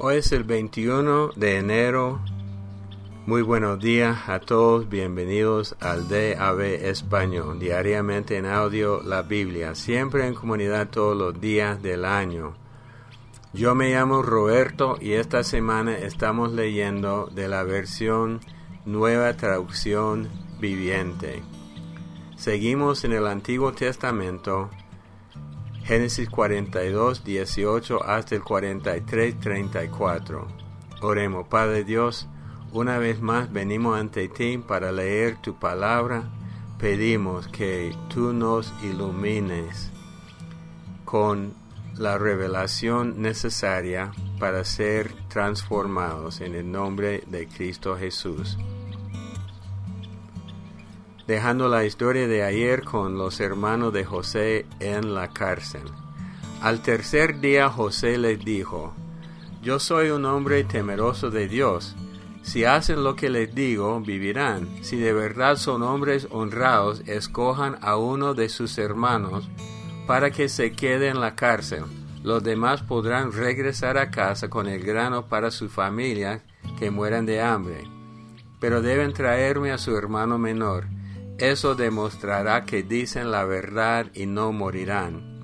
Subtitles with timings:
[0.00, 2.20] Hoy es el 21 de enero.
[3.26, 4.88] Muy buenos días a todos.
[4.88, 7.58] Bienvenidos al DAB Español.
[7.58, 9.74] Diariamente en audio la Biblia.
[9.74, 12.54] Siempre en comunidad todos los días del año.
[13.52, 18.38] Yo me llamo Roberto y esta semana estamos leyendo de la versión
[18.84, 20.28] Nueva Traducción
[20.60, 21.42] Viviente.
[22.36, 24.70] Seguimos en el Antiguo Testamento
[25.88, 30.46] Génesis 42, 18 hasta el 43, 34.
[31.00, 32.28] Oremos, Padre Dios,
[32.72, 36.24] una vez más venimos ante ti para leer tu palabra.
[36.78, 39.90] Pedimos que tú nos ilumines
[41.06, 41.54] con
[41.96, 48.58] la revelación necesaria para ser transformados en el nombre de Cristo Jesús
[51.28, 55.82] dejando la historia de ayer con los hermanos de José en la cárcel.
[56.62, 58.94] Al tercer día José les dijo,
[59.62, 61.94] Yo soy un hombre temeroso de Dios.
[62.42, 64.82] Si hacen lo que les digo, vivirán.
[64.82, 69.50] Si de verdad son hombres honrados, escojan a uno de sus hermanos
[70.06, 71.84] para que se quede en la cárcel.
[72.22, 76.42] Los demás podrán regresar a casa con el grano para su familia
[76.78, 77.84] que mueran de hambre.
[78.60, 80.86] Pero deben traerme a su hermano menor
[81.38, 85.38] eso demostrará que dicen la verdad y no morirán.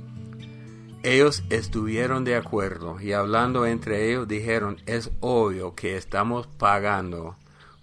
[1.02, 7.36] Ellos estuvieron de acuerdo y hablando entre ellos dijeron, es obvio que estamos pagando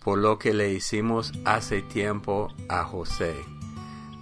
[0.03, 3.35] por lo que le hicimos hace tiempo a José.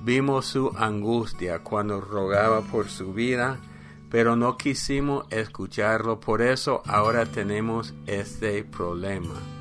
[0.02, 3.60] Vimos su angustia cuando rogaba por su vida,
[4.10, 9.59] pero no quisimos escucharlo, por eso ahora tenemos este problema.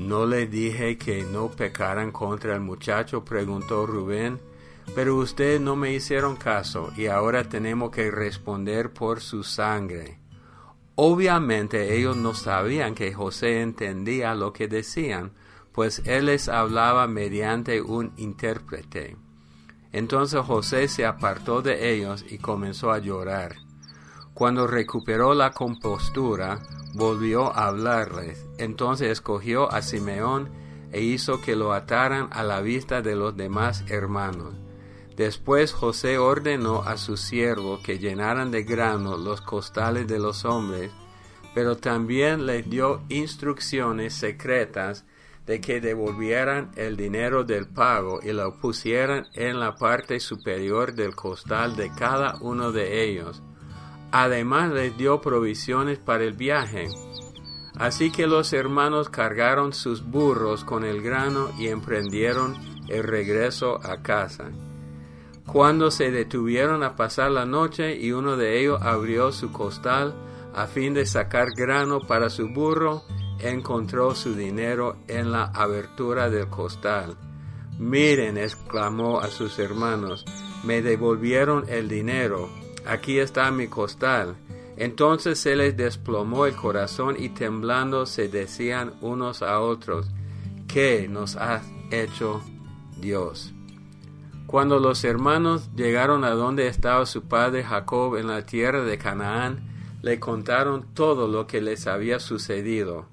[0.00, 3.22] ¿No le dije que no pecaran contra el muchacho?
[3.22, 4.40] preguntó Rubén.
[4.94, 10.18] Pero ustedes no me hicieron caso y ahora tenemos que responder por su sangre.
[10.94, 15.32] Obviamente ellos no sabían que José entendía lo que decían,
[15.70, 19.18] pues él les hablaba mediante un intérprete.
[19.92, 23.56] Entonces José se apartó de ellos y comenzó a llorar.
[24.34, 26.60] Cuando recuperó la compostura,
[26.94, 28.46] volvió a hablarles.
[28.58, 30.50] Entonces escogió a Simeón
[30.92, 34.54] e hizo que lo ataran a la vista de los demás hermanos.
[35.16, 40.90] Después José ordenó a sus siervos que llenaran de grano los costales de los hombres,
[41.54, 45.04] pero también les dio instrucciones secretas
[45.46, 51.14] de que devolvieran el dinero del pago y lo pusieran en la parte superior del
[51.14, 53.42] costal de cada uno de ellos
[54.12, 56.88] Además les dio provisiones para el viaje.
[57.76, 62.56] Así que los hermanos cargaron sus burros con el grano y emprendieron
[62.88, 64.50] el regreso a casa.
[65.46, 70.14] Cuando se detuvieron a pasar la noche y uno de ellos abrió su costal
[70.54, 73.02] a fin de sacar grano para su burro,
[73.38, 77.16] encontró su dinero en la abertura del costal.
[77.78, 80.24] Miren, exclamó a sus hermanos,
[80.64, 82.50] me devolvieron el dinero
[82.86, 84.36] aquí está mi costal.
[84.76, 90.06] Entonces se les desplomó el corazón y temblando se decían unos a otros,
[90.66, 92.40] ¿qué nos ha hecho
[92.98, 93.52] Dios?
[94.46, 99.68] Cuando los hermanos llegaron a donde estaba su padre Jacob en la tierra de Canaán,
[100.02, 103.06] le contaron todo lo que les había sucedido.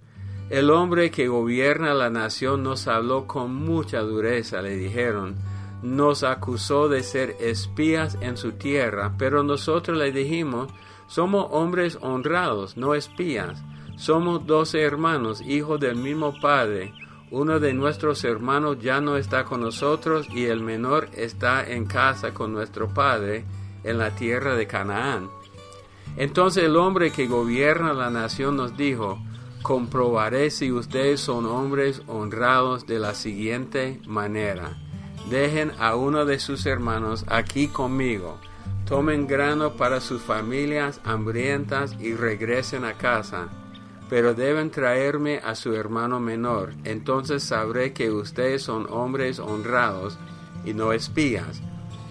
[0.50, 5.36] El hombre que gobierna la nación nos habló con mucha dureza, le dijeron,
[5.82, 10.70] nos acusó de ser espías en su tierra, pero nosotros le dijimos,
[11.08, 13.64] somos hombres honrados, no espías.
[13.96, 16.94] Somos doce hermanos, hijos del mismo Padre.
[17.32, 22.34] Uno de nuestros hermanos ya no está con nosotros y el menor está en casa
[22.34, 23.46] con nuestro Padre
[23.84, 25.30] en la tierra de Canaán.
[26.16, 29.20] Entonces el hombre que gobierna la nación nos dijo,
[29.62, 34.78] comprobaré si ustedes son hombres honrados de la siguiente manera
[35.30, 38.38] dejen a uno de sus hermanos aquí conmigo.
[38.86, 43.50] Tomen grano para sus familias hambrientas y regresen a casa.
[44.10, 46.74] Pero deben traerme a su hermano menor.
[46.86, 50.18] Entonces sabré que ustedes son hombres honrados
[50.64, 51.62] y no espías.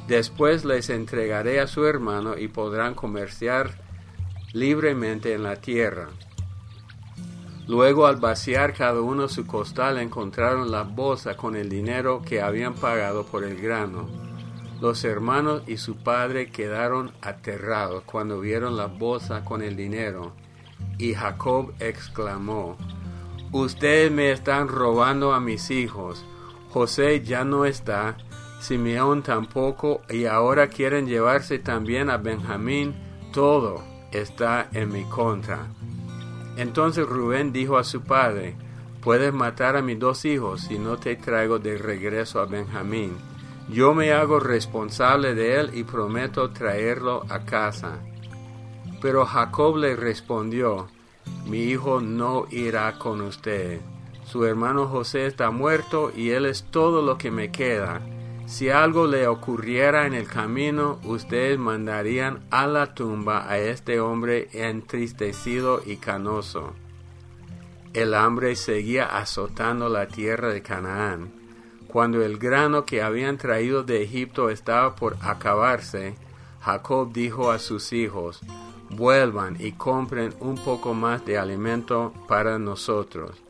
[0.07, 3.71] Después les entregaré a su hermano y podrán comerciar
[4.53, 6.09] libremente en la tierra.
[7.69, 12.75] Luego al vaciar cada uno su costal encontraron la bolsa con el dinero que habían
[12.75, 14.07] pagado por el grano.
[14.81, 20.33] Los hermanos y su padre quedaron aterrados cuando vieron la bolsa con el dinero.
[20.99, 22.77] Y Jacob exclamó,
[23.51, 26.25] Ustedes me están robando a mis hijos.
[26.69, 28.17] José ya no está,
[28.61, 32.95] Simeón tampoco, y ahora quieren llevarse también a Benjamín.
[33.33, 35.69] Todo está en mi contra.
[36.57, 38.57] Entonces Rubén dijo a su padre,
[39.07, 43.17] Puedes matar a mis dos hijos si no te traigo de regreso a Benjamín.
[43.69, 48.01] Yo me hago responsable de él y prometo traerlo a casa.
[49.01, 50.89] Pero Jacob le respondió,
[51.47, 53.81] Mi hijo no irá con usted.
[54.25, 58.01] Su hermano José está muerto y él es todo lo que me queda.
[58.47, 64.49] Si algo le ocurriera en el camino, ustedes mandarían a la tumba a este hombre
[64.53, 66.73] entristecido y canoso.
[67.93, 71.33] El hambre seguía azotando la tierra de Canaán.
[71.89, 76.15] Cuando el grano que habían traído de Egipto estaba por acabarse,
[76.61, 78.41] Jacob dijo a sus hijos,
[78.91, 83.46] vuelvan y compren un poco más de alimento para nosotros.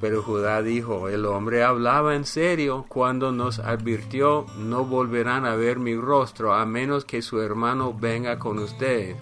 [0.00, 5.78] Pero Judá dijo, el hombre hablaba en serio cuando nos advirtió, no volverán a ver
[5.78, 9.16] mi rostro a menos que su hermano venga con ustedes.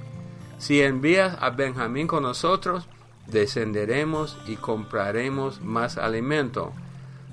[0.58, 2.88] Si envías a Benjamín con nosotros,
[3.26, 6.72] descenderemos y compraremos más alimento.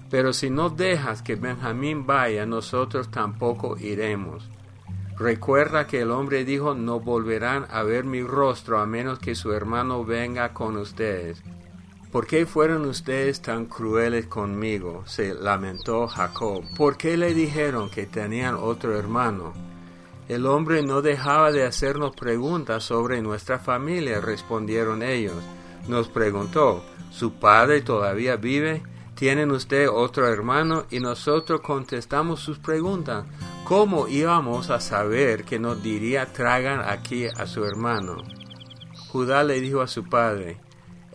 [0.10, 4.50] Pero si no dejas que Benjamín vaya, nosotros tampoco iremos.
[5.18, 9.54] Recuerda que el hombre dijo, no volverán a ver mi rostro a menos que su
[9.54, 11.42] hermano venga con ustedes.
[12.16, 15.04] ¿Por qué fueron ustedes tan crueles conmigo?
[15.06, 16.64] se lamentó Jacob.
[16.78, 19.52] ¿Por qué le dijeron que tenían otro hermano?
[20.30, 25.36] El hombre no dejaba de hacernos preguntas sobre nuestra familia, respondieron ellos.
[25.90, 28.82] Nos preguntó, ¿su padre todavía vive?
[29.16, 30.86] ¿Tienen usted otro hermano?
[30.92, 33.26] Y nosotros contestamos sus preguntas.
[33.66, 38.24] ¿Cómo íbamos a saber que nos diría tragan aquí a su hermano?
[39.10, 40.62] Judá le dijo a su padre,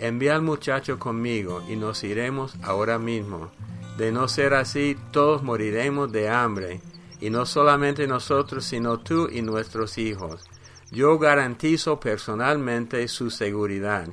[0.00, 3.50] envía al muchacho conmigo y nos iremos ahora mismo.
[3.96, 6.80] De no ser así, todos moriremos de hambre,
[7.20, 10.44] y no solamente nosotros, sino tú y nuestros hijos.
[10.90, 14.08] Yo garantizo personalmente su seguridad.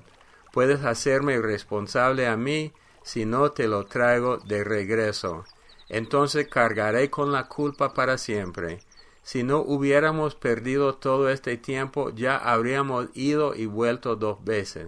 [0.52, 5.46] Puedes hacerme responsable a mí si no te lo traigo de regreso.
[5.88, 8.80] Entonces cargaré con la culpa para siempre.
[9.24, 14.88] Si no hubiéramos perdido todo este tiempo, ya habríamos ido y vuelto dos veces.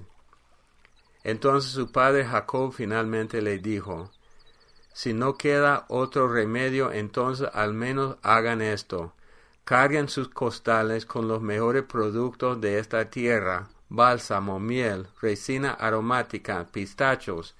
[1.24, 4.12] Entonces su padre Jacob finalmente le dijo,
[4.94, 9.14] Si no queda otro remedio, entonces al menos hagan esto.
[9.66, 17.56] Carguen sus costales con los mejores productos de esta tierra, bálsamo, miel, resina aromática, pistachos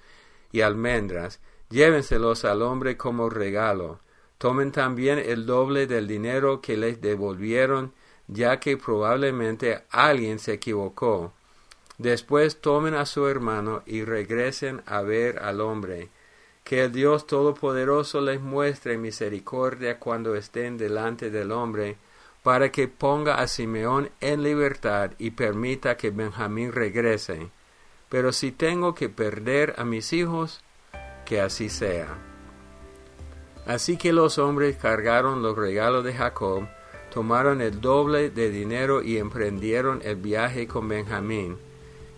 [0.50, 4.00] y almendras, llévenselos al hombre como regalo.
[4.38, 7.92] Tomen también el doble del dinero que les devolvieron,
[8.26, 11.34] ya que probablemente alguien se equivocó
[12.00, 16.08] Después tomen a su hermano y regresen a ver al hombre.
[16.64, 21.98] Que el Dios Todopoderoso les muestre misericordia cuando estén delante del hombre,
[22.42, 27.50] para que ponga a Simeón en libertad y permita que Benjamín regrese.
[28.08, 30.62] Pero si tengo que perder a mis hijos,
[31.26, 32.16] que así sea.
[33.66, 36.66] Así que los hombres cargaron los regalos de Jacob,
[37.12, 41.58] tomaron el doble de dinero y emprendieron el viaje con Benjamín.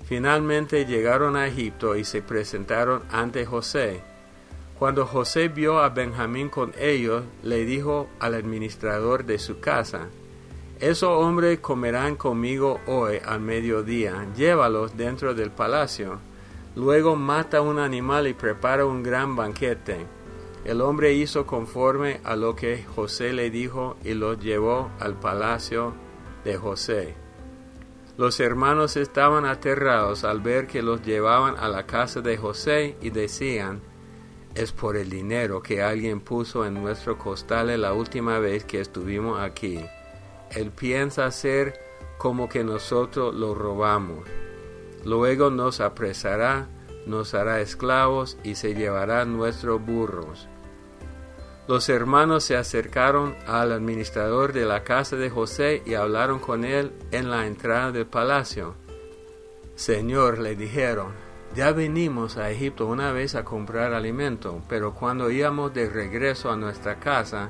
[0.04, 4.00] Finalmente llegaron a Egipto y se presentaron ante José.
[4.78, 10.08] Cuando José vio a Benjamín con ellos, le dijo al administrador de su casa,
[10.80, 16.18] Esos hombres comerán conmigo hoy al mediodía, llévalos dentro del palacio.
[16.74, 20.04] Luego mata un animal y prepara un gran banquete.
[20.64, 25.92] El hombre hizo conforme a lo que José le dijo y los llevó al palacio
[26.44, 27.21] de José.
[28.18, 33.10] Los hermanos estaban aterrados al ver que los llevaban a la casa de José y
[33.10, 33.80] decían,
[34.54, 39.40] es por el dinero que alguien puso en nuestro costal la última vez que estuvimos
[39.40, 39.80] aquí.
[40.50, 41.80] Él piensa hacer
[42.18, 44.28] como que nosotros lo robamos.
[45.04, 46.68] Luego nos apresará,
[47.06, 50.48] nos hará esclavos y se llevará nuestros burros.
[51.68, 56.92] Los hermanos se acercaron al administrador de la casa de José y hablaron con él
[57.12, 58.74] en la entrada del palacio.
[59.76, 61.12] Señor, le dijeron,
[61.54, 66.56] ya venimos a Egipto una vez a comprar alimento, pero cuando íbamos de regreso a
[66.56, 67.48] nuestra casa,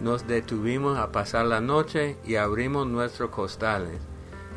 [0.00, 3.98] nos detuvimos a pasar la noche y abrimos nuestros costales.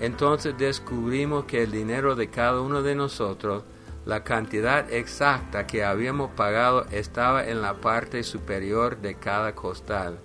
[0.01, 3.63] Entonces descubrimos que el dinero de cada uno de nosotros
[4.06, 10.20] la cantidad exacta que habíamos pagado estaba en la parte superior de cada costal.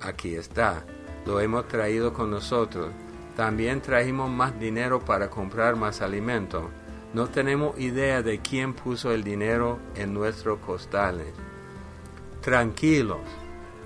[0.00, 0.84] Aquí está,
[1.26, 2.88] lo hemos traído con nosotros.
[3.36, 6.70] También trajimos más dinero para comprar más alimento.
[7.14, 11.32] No tenemos idea de quién puso el dinero en nuestros costales.
[12.40, 13.20] Tranquilos,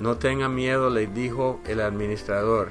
[0.00, 2.71] no tengan miedo, les dijo el administrador.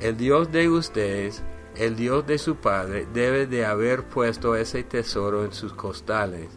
[0.00, 1.42] El Dios de ustedes
[1.78, 6.48] el Dios de su padre debe de haber puesto ese tesoro en sus costales.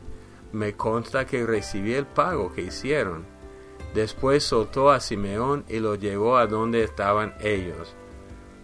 [0.51, 3.25] Me consta que recibí el pago que hicieron.
[3.93, 7.95] Después soltó a Simeón y lo llevó a donde estaban ellos.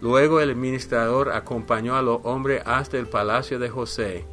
[0.00, 4.26] Luego el administrador acompañó a los hombres hasta el palacio de José.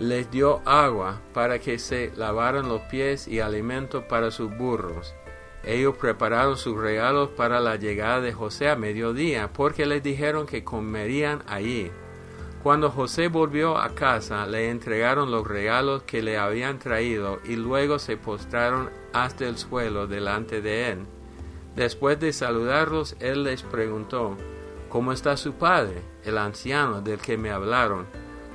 [0.00, 5.14] Les dio agua para que se lavaran los pies y alimento para sus burros.
[5.64, 10.64] Ellos prepararon sus regalos para la llegada de José a mediodía, porque les dijeron que
[10.64, 11.90] comerían allí.
[12.62, 17.98] Cuando José volvió a casa, le entregaron los regalos que le habían traído y luego
[17.98, 20.98] se postraron hasta el suelo delante de él.
[21.74, 24.36] Después de saludarlos, él les preguntó,
[24.90, 28.06] ¿Cómo está su padre, el anciano del que me hablaron?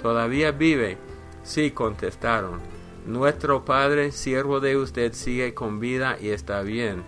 [0.02, 0.98] ¿Todavía vive?
[1.44, 2.60] Sí, contestaron.
[3.06, 7.04] Nuestro padre, siervo de usted, sigue con vida y está bien.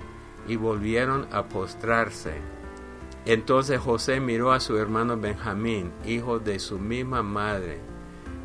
[0.48, 2.36] Y volvieron a postrarse.
[3.26, 7.80] Entonces José miró a su hermano Benjamín, hijo de su misma madre.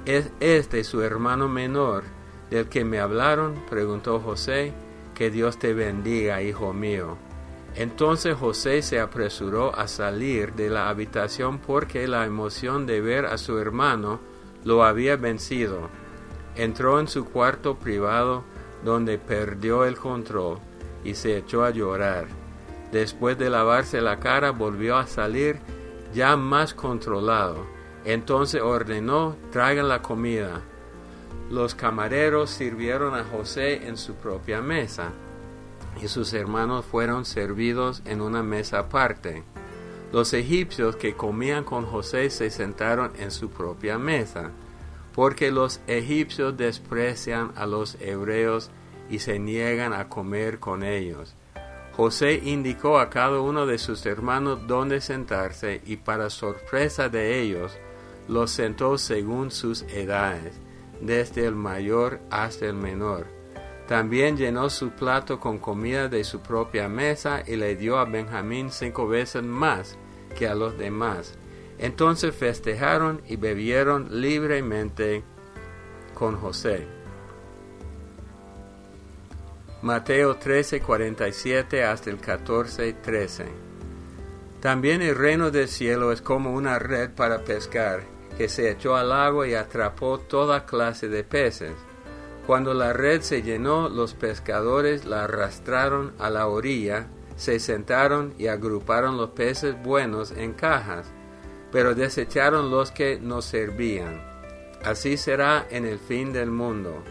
[0.07, 2.05] ¿Es este su hermano menor
[2.51, 3.55] del que me hablaron?
[3.71, 4.73] preguntó José.
[5.15, 7.19] Que Dios te bendiga, hijo mío.
[7.77, 13.39] Entonces José se apresuró a salir de la habitación porque la emoción de ver a
[13.39, 14.21] su hermano
[14.65, 15.91] lo había vencido.
[16.57, 18.45] Entró en su cuarto privado
[18.85, 20.59] donde perdió el control
[21.05, 22.27] y se echó a llorar.
[22.91, 25.59] Después de lavarse la cara volvió a salir
[26.13, 27.65] ya más controlado.
[28.05, 30.61] Entonces ordenó, traigan la comida.
[31.51, 35.13] Los camareros sirvieron a José en su propia mesa
[36.03, 39.43] y sus hermanos fueron servidos en una mesa aparte.
[40.13, 44.51] Los egipcios que comían con José se sentaron en su propia mesa,
[45.15, 48.71] porque los egipcios desprecian a los hebreos
[49.11, 51.35] y se niegan a comer con ellos.
[51.97, 57.77] José indicó a cada uno de sus hermanos dónde sentarse y para sorpresa de ellos
[58.29, 60.59] los sentó según sus edades,
[61.01, 63.43] desde el mayor hasta el menor
[63.93, 68.71] también llenó su plato con comida de su propia mesa y le dio a Benjamín
[68.71, 69.99] cinco veces más
[70.35, 71.37] que a los demás.
[71.83, 75.25] Entonces festejaron y bebieron libremente
[76.15, 76.87] con José.
[79.83, 83.47] Mateo 13, 47 hasta el 14, 13.
[84.61, 88.05] También el reino del cielo es como una red para pescar,
[88.39, 91.73] que se echó al agua y atrapó toda clase de peces.
[92.47, 98.47] Cuando la red se llenó, los pescadores la arrastraron a la orilla, se sentaron y
[98.47, 101.11] agruparon los peces buenos en cajas,
[101.73, 104.23] pero desecharon los que no servían.
[104.85, 107.03] Así será en el fin del mundo.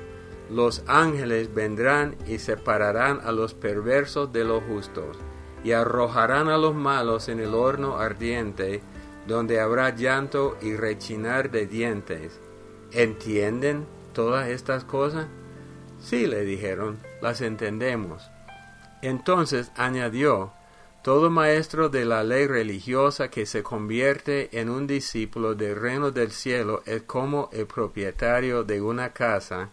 [0.50, 5.18] Los ángeles vendrán y separarán a los perversos de los justos,
[5.64, 8.82] y arrojarán a los malos en el horno ardiente,
[9.28, 12.40] donde habrá llanto y rechinar de dientes.
[12.92, 13.86] ¿Entienden?
[14.14, 15.28] todas estas cosas?
[16.00, 18.30] Sí, le dijeron, las entendemos.
[19.02, 20.54] Entonces añadió,
[21.04, 26.32] todo maestro de la ley religiosa que se convierte en un discípulo del reino del
[26.32, 29.70] cielo es como el propietario de una casa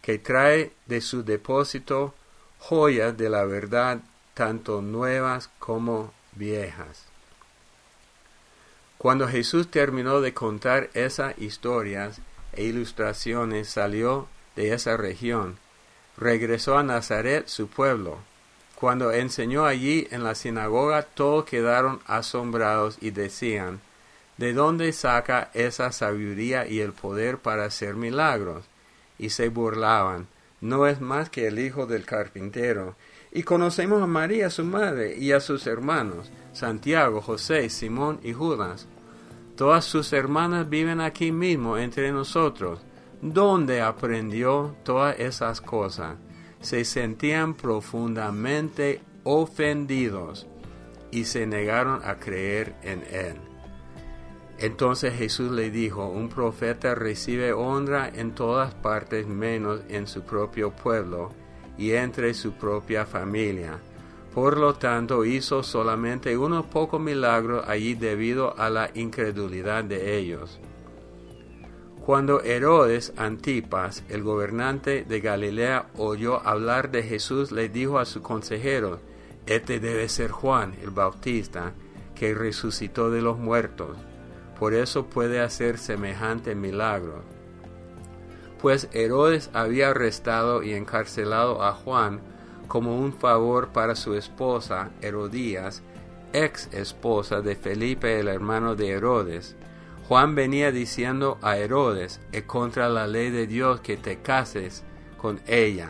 [0.00, 2.14] que trae de su depósito
[2.58, 4.00] joyas de la verdad,
[4.32, 7.04] tanto nuevas como viejas.
[8.96, 12.20] Cuando Jesús terminó de contar esas historias,
[12.56, 15.58] e ilustraciones salió de esa región.
[16.16, 18.18] Regresó a Nazaret, su pueblo.
[18.84, 23.80] Cuando enseñó allí en la sinagoga, todos quedaron asombrados y decían,
[24.36, 28.66] ¿De dónde saca esa sabiduría y el poder para hacer milagros?
[29.18, 30.26] Y se burlaban,
[30.60, 32.94] no es más que el hijo del carpintero.
[33.32, 38.86] Y conocemos a María, su madre, y a sus hermanos, Santiago, José, Simón y Judas
[39.56, 42.80] Todas sus hermanas viven aquí mismo entre nosotros.
[43.22, 46.16] ¿Dónde aprendió todas esas cosas?
[46.64, 50.46] Se sentían profundamente ofendidos
[51.10, 53.36] y se negaron a creer en él.
[54.56, 60.70] Entonces Jesús le dijo, un profeta recibe honra en todas partes menos en su propio
[60.70, 61.32] pueblo
[61.76, 63.78] y entre su propia familia.
[64.32, 70.60] Por lo tanto, hizo solamente unos pocos milagros allí debido a la incredulidad de ellos.
[72.04, 78.20] Cuando Herodes Antipas, el gobernante de Galilea, oyó hablar de Jesús, le dijo a su
[78.20, 79.00] consejero,
[79.46, 81.72] Este debe ser Juan el Bautista,
[82.14, 83.96] que resucitó de los muertos.
[84.58, 87.22] Por eso puede hacer semejante milagro.
[88.60, 92.20] Pues Herodes había arrestado y encarcelado a Juan
[92.68, 95.82] como un favor para su esposa Herodías,
[96.34, 99.56] ex esposa de Felipe el hermano de Herodes,
[100.08, 104.84] Juan venía diciendo a Herodes, es contra la ley de Dios que te cases
[105.16, 105.88] con ella.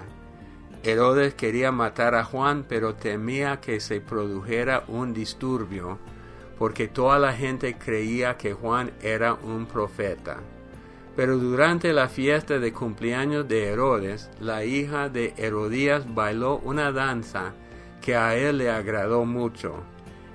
[0.84, 5.98] Herodes quería matar a Juan, pero temía que se produjera un disturbio,
[6.58, 10.36] porque toda la gente creía que Juan era un profeta.
[11.16, 17.52] Pero durante la fiesta de cumpleaños de Herodes, la hija de Herodías bailó una danza
[18.00, 19.82] que a él le agradó mucho.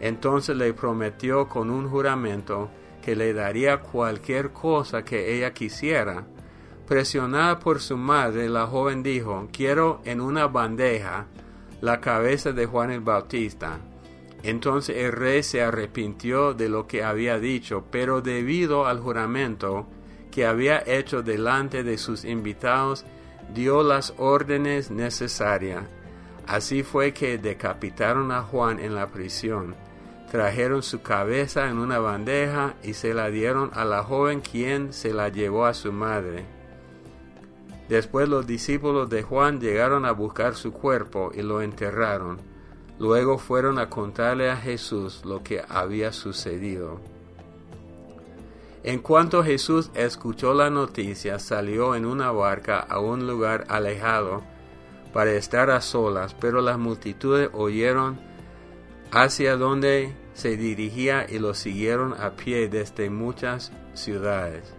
[0.02, 2.70] Entonces le prometió con un juramento
[3.02, 6.26] que le daría cualquier cosa que ella quisiera.
[6.88, 11.28] Presionada por su madre, la joven dijo, quiero en una bandeja
[11.82, 13.80] la cabeza de Juan el Bautista.
[14.44, 19.86] Entonces el rey se arrepintió de lo que había dicho, pero debido al juramento
[20.32, 23.06] que había hecho delante de sus invitados,
[23.54, 25.84] dio las órdenes necesarias.
[26.48, 29.76] Así fue que decapitaron a Juan en la prisión
[30.32, 35.14] trajeron su cabeza en una bandeja y se la dieron a la joven quien se
[35.14, 36.46] la llevó a su madre.
[37.90, 42.38] Después los discípulos de Juan llegaron a buscar su cuerpo y lo enterraron.
[43.00, 47.00] Luego fueron a contarle a Jesús lo que había sucedido.
[48.84, 54.44] En cuanto Jesús escuchó la noticia, salió en una barca a un lugar alejado
[55.12, 58.29] para estar a solas, pero las multitudes oyeron
[59.12, 64.74] hacia donde se dirigía y lo siguieron a pie desde muchas ciudades.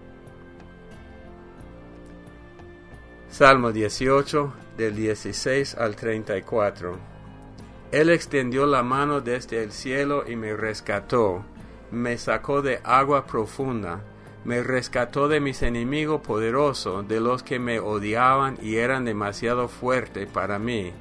[3.29, 6.99] Salmo 18 del 16 al 34.
[7.93, 11.45] Él extendió la mano desde el cielo y me rescató,
[11.91, 14.03] me sacó de agua profunda,
[14.45, 20.29] me rescató de mis enemigos poderosos, de los que me odiaban y eran demasiado fuertes
[20.31, 20.93] para mí.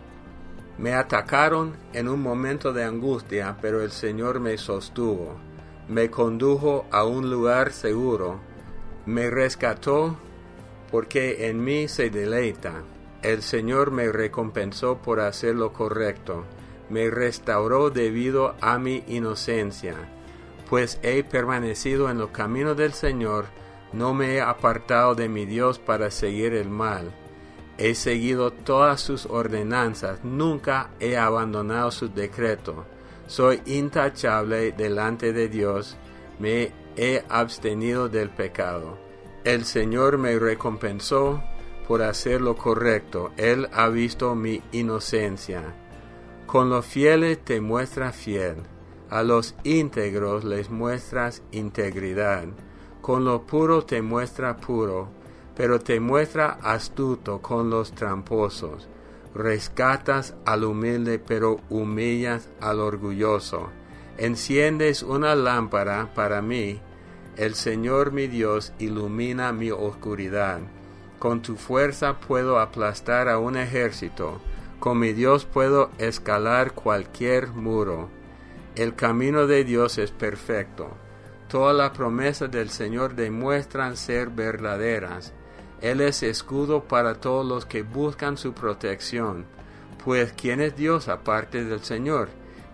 [0.79, 5.35] Me atacaron en un momento de angustia, pero el Señor me sostuvo.
[5.89, 8.39] Me condujo a un lugar seguro.
[9.05, 10.15] Me rescató
[10.89, 12.83] porque en mí se deleita.
[13.21, 16.45] El Señor me recompensó por hacer lo correcto.
[16.89, 19.95] Me restauró debido a mi inocencia.
[20.69, 23.47] Pues he permanecido en los caminos del Señor,
[23.91, 27.11] no me he apartado de mi Dios para seguir el mal.
[27.81, 32.83] He seguido todas sus ordenanzas, nunca he abandonado su decreto.
[33.25, 35.95] Soy intachable delante de Dios,
[36.39, 38.97] me he abstenido del pecado.
[39.45, 41.41] El Señor me recompensó
[41.87, 45.63] por hacer lo correcto, Él ha visto mi inocencia.
[46.47, 48.57] Con los fieles te muestra fiel,
[49.09, 52.43] a los íntegros les muestras integridad,
[52.99, 55.17] con lo puro te muestra puro,
[55.59, 58.87] pero te muestra astuto con los tramposos.
[59.35, 63.67] Rescatas al humilde, pero humillas al orgulloso.
[64.17, 66.79] Enciendes una lámpara para mí.
[67.35, 70.61] El Señor mi Dios ilumina mi oscuridad.
[71.19, 74.39] Con tu fuerza puedo aplastar a un ejército.
[74.79, 78.07] Con mi Dios puedo escalar cualquier muro.
[78.75, 80.87] El camino de Dios es perfecto.
[81.49, 85.33] Todas las promesas del Señor demuestran ser verdaderas.
[85.81, 89.45] Él es escudo para todos los que buscan su protección.
[90.03, 92.29] Pues ¿quién es Dios aparte del Señor?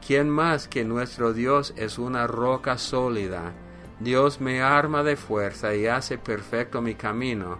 [0.05, 3.53] ¿Quién más que nuestro Dios es una roca sólida?
[3.99, 7.57] Dios me arma de fuerza y hace perfecto mi camino.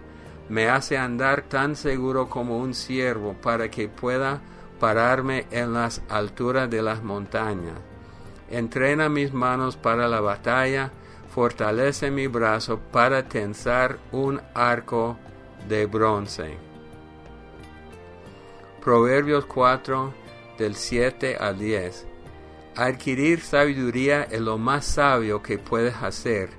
[0.48, 4.40] Me hace andar tan seguro como un ciervo para que pueda
[4.78, 7.78] pararme en las alturas de las montañas.
[8.50, 10.92] Entrena mis manos para la batalla,
[11.34, 15.18] fortalece mi brazo para tensar un arco
[15.68, 16.56] de bronce.
[18.82, 20.14] Proverbios 4
[20.58, 22.06] del 7 al 10.
[22.76, 26.50] Adquirir sabiduría es lo más sabio que puedes hacer,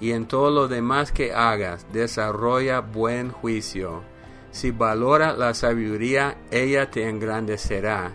[0.00, 4.02] y en todo lo demás que hagas desarrolla buen juicio.
[4.50, 8.12] Si valora la sabiduría, ella te engrandecerá,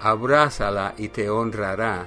[0.00, 2.06] abrázala y te honrará.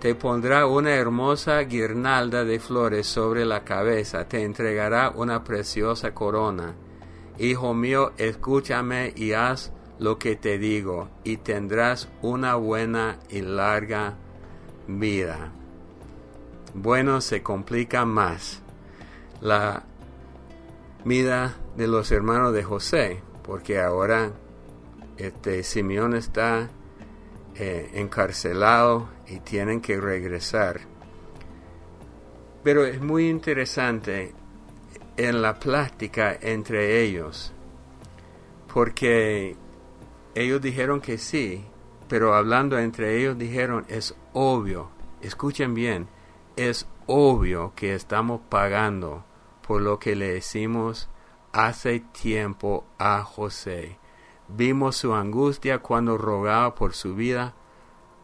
[0.00, 6.74] Te pondrá una hermosa guirnalda de flores sobre la cabeza, te entregará una preciosa corona
[7.42, 14.14] Hijo mío, escúchame y haz lo que te digo, y tendrás una buena y larga
[14.86, 15.50] vida.
[16.72, 18.62] Bueno, se complica más
[19.40, 19.82] la
[21.04, 24.30] vida de los hermanos de José, porque ahora
[25.16, 26.70] este Simeón está
[27.56, 30.82] eh, encarcelado y tienen que regresar.
[32.62, 34.32] Pero es muy interesante
[35.16, 37.52] en la plática entre ellos,
[38.72, 39.56] porque
[40.34, 41.64] ellos dijeron que sí,
[42.08, 46.08] pero hablando entre ellos dijeron, es obvio, escuchen bien,
[46.56, 49.24] es obvio que estamos pagando
[49.66, 51.08] por lo que le decimos
[51.52, 53.98] hace tiempo a José.
[54.48, 57.54] Vimos su angustia cuando rogaba por su vida,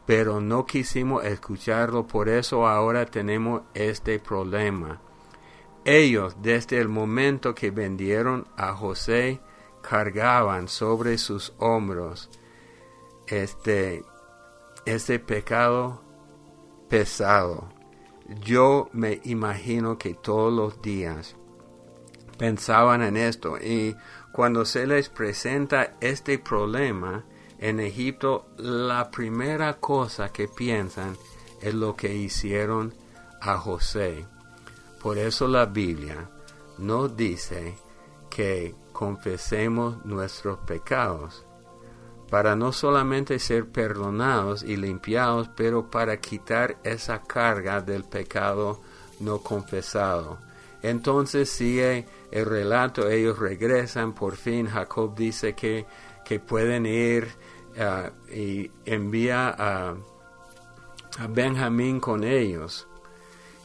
[0.06, 5.00] pero no quisimos escucharlo, por eso ahora tenemos este problema.
[5.90, 9.40] Ellos, desde el momento que vendieron a José,
[9.80, 12.28] cargaban sobre sus hombros
[13.26, 14.04] este,
[14.84, 16.02] este pecado
[16.90, 17.70] pesado.
[18.44, 21.36] Yo me imagino que todos los días
[22.36, 23.96] pensaban en esto y
[24.30, 27.24] cuando se les presenta este problema
[27.60, 31.16] en Egipto, la primera cosa que piensan
[31.62, 32.92] es lo que hicieron
[33.40, 34.26] a José.
[35.00, 36.28] Por eso la Biblia
[36.78, 37.76] nos dice
[38.28, 41.44] que confesemos nuestros pecados,
[42.28, 48.80] para no solamente ser perdonados y limpiados, pero para quitar esa carga del pecado
[49.20, 50.38] no confesado.
[50.82, 55.86] Entonces sigue el relato, ellos regresan, por fin Jacob dice que,
[56.24, 57.28] que pueden ir
[57.76, 59.94] uh, y envía a,
[61.18, 62.87] a Benjamín con ellos.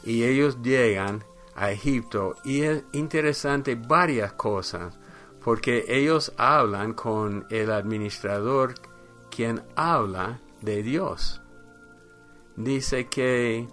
[0.04, 4.98] Y ellos llegan a Egipto y es interesante varias cosas
[5.42, 8.74] porque ellos hablan con el administrador
[9.30, 11.42] quien habla de Dios.
[12.56, 13.68] Dice que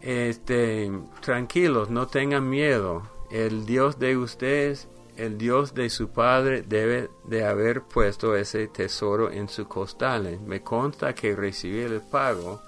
[0.00, 3.02] este, tranquilos, no tengan miedo.
[3.30, 9.30] El Dios de ustedes, el Dios de su padre debe de haber puesto ese tesoro
[9.30, 10.40] en su costales.
[10.40, 12.62] Me consta que recibió el pago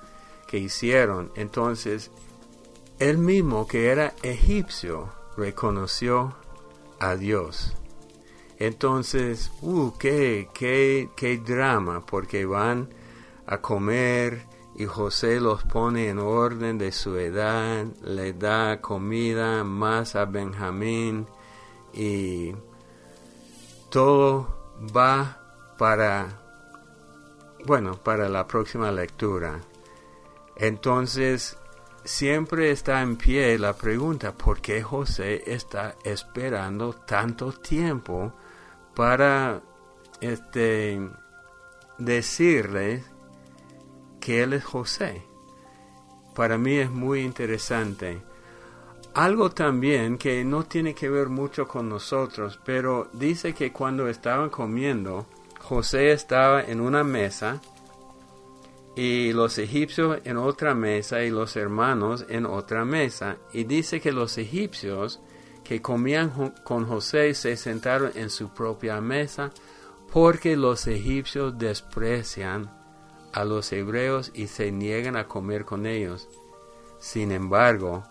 [0.49, 1.31] que hicieron.
[1.37, 2.11] Entonces,
[2.99, 6.35] él mismo que era egipcio reconoció
[6.99, 7.75] a Dios.
[8.59, 12.89] Entonces, uh, qué, qué, qué drama, porque van
[13.47, 14.47] a comer
[14.79, 21.27] y José los pone en orden de su edad, le da comida más a Benjamín
[21.93, 22.55] y
[23.91, 24.49] todo
[24.97, 25.41] va
[25.79, 26.41] para,
[27.67, 29.61] bueno, para la próxima lectura.
[30.55, 31.58] Entonces,
[32.09, 38.33] siempre está en pie la pregunta, ¿por qué José está esperando tanto tiempo
[38.95, 39.61] para
[40.19, 41.07] este,
[41.99, 43.05] decirle
[44.19, 45.23] que él es José?
[46.35, 48.23] Para mí es muy interesante.
[49.13, 54.49] Algo también que no tiene que ver mucho con nosotros, pero dice que cuando estaban
[54.49, 55.27] comiendo,
[55.61, 57.61] José estaba en una mesa
[58.99, 63.37] y los egipcios en otra mesa y los hermanos en otra mesa.
[63.53, 65.21] Y dice que los egipcios
[65.63, 69.53] que comían con José se sentaron en su propia mesa
[70.13, 72.73] porque los egipcios desprecian
[73.33, 76.29] a los hebreos y se niegan a comer con ellos.
[76.99, 78.03] Sin embargo,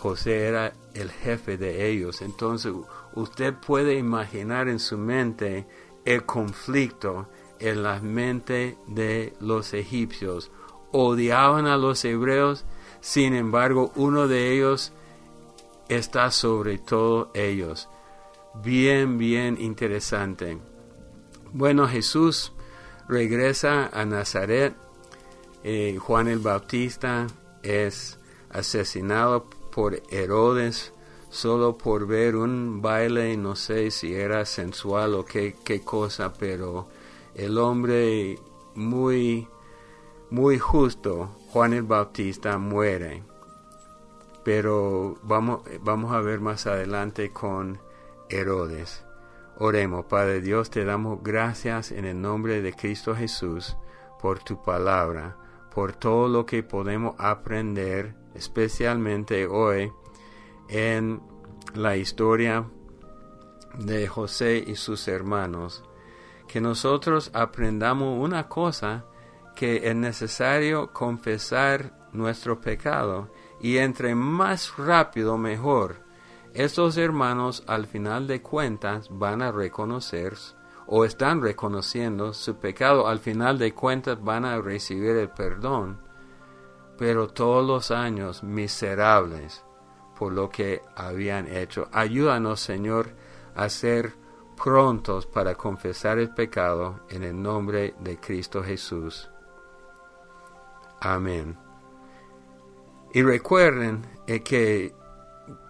[0.00, 2.20] José era el jefe de ellos.
[2.20, 2.72] Entonces
[3.14, 5.68] usted puede imaginar en su mente
[6.04, 7.28] el conflicto
[7.60, 10.50] en la mente de los egipcios.
[10.92, 12.64] Odiaban a los hebreos,
[13.00, 14.92] sin embargo uno de ellos
[15.88, 17.88] está sobre todo ellos.
[18.62, 20.58] Bien, bien interesante.
[21.52, 22.52] Bueno, Jesús
[23.08, 24.74] regresa a Nazaret.
[25.62, 27.26] Eh, Juan el Bautista
[27.62, 28.18] es
[28.50, 30.92] asesinado por Herodes
[31.36, 36.88] solo por ver un baile, no sé si era sensual o qué, qué cosa, pero
[37.36, 38.38] el hombre
[38.74, 39.46] muy,
[40.30, 43.22] muy justo, Juan el Bautista, muere.
[44.42, 47.78] Pero vamos, vamos a ver más adelante con
[48.30, 49.04] Herodes.
[49.58, 53.76] Oremos, Padre Dios, te damos gracias en el nombre de Cristo Jesús
[54.20, 55.36] por tu palabra,
[55.74, 59.92] por todo lo que podemos aprender, especialmente hoy,
[60.68, 61.20] en
[61.74, 62.66] la historia
[63.78, 65.84] de José y sus hermanos
[66.48, 69.04] que nosotros aprendamos una cosa,
[69.54, 73.28] que es necesario confesar nuestro pecado
[73.60, 76.04] y entre más rápido mejor.
[76.54, 80.34] Estos hermanos al final de cuentas van a reconocer
[80.86, 86.00] o están reconociendo su pecado, al final de cuentas van a recibir el perdón,
[86.96, 89.66] pero todos los años miserables
[90.18, 91.88] por lo que habían hecho.
[91.92, 93.10] Ayúdanos, Señor,
[93.54, 94.14] a ser
[94.62, 99.30] prontos para confesar el pecado en el nombre de Cristo Jesús.
[101.00, 101.56] Amén.
[103.12, 104.94] Y recuerden eh, que,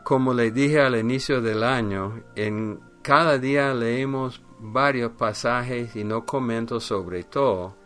[0.05, 6.25] como les dije al inicio del año, en cada día leemos varios pasajes y no
[6.25, 7.77] comento sobre todo.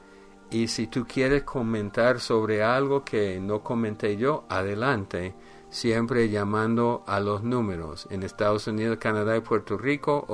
[0.50, 5.34] Y si tú quieres comentar sobre algo que no comenté yo, adelante.
[5.70, 10.26] Siempre llamando a los números en Estados Unidos, Canadá y Puerto Rico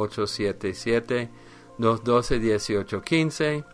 [1.79, 3.65] 877-212-1815,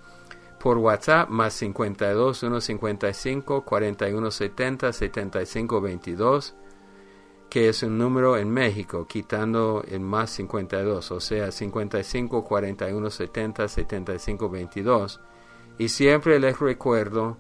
[0.61, 6.55] por WhatsApp más 52 155 4170 7522
[7.53, 13.69] que es un número en México, quitando el más 52, o sea, 55 41 70
[13.69, 15.21] 75 22.
[15.77, 17.37] Y siempre les recuerdo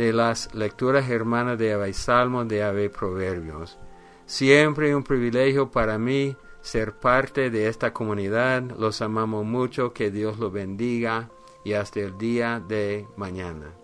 [0.00, 3.76] de las lecturas hermanas de Ave Salmo, de Ave Proverbios.
[4.24, 8.62] Siempre un privilegio para mí ser parte de esta comunidad.
[8.78, 11.28] Los amamos mucho, que Dios los bendiga
[11.64, 13.74] y hasta el día de mañana.